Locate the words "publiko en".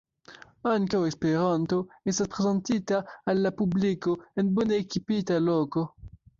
3.61-4.53